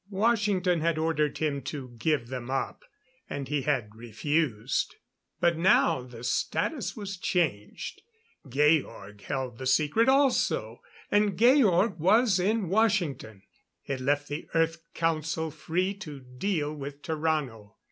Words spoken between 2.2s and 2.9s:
them up,